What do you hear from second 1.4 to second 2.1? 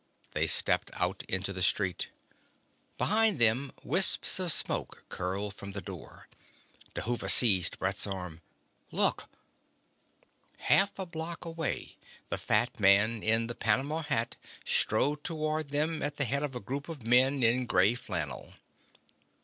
the street.